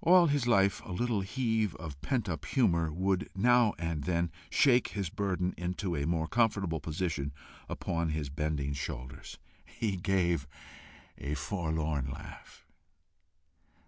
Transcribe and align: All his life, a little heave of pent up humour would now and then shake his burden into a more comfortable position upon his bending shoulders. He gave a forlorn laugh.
All 0.00 0.26
his 0.26 0.48
life, 0.48 0.82
a 0.84 0.90
little 0.90 1.20
heave 1.20 1.76
of 1.76 2.00
pent 2.00 2.28
up 2.28 2.46
humour 2.46 2.92
would 2.92 3.28
now 3.32 3.74
and 3.78 4.02
then 4.02 4.32
shake 4.50 4.88
his 4.88 5.08
burden 5.08 5.54
into 5.56 5.94
a 5.94 6.04
more 6.04 6.26
comfortable 6.26 6.80
position 6.80 7.32
upon 7.68 8.08
his 8.08 8.28
bending 8.28 8.72
shoulders. 8.72 9.38
He 9.64 9.96
gave 9.96 10.48
a 11.16 11.34
forlorn 11.34 12.10
laugh. 12.10 12.66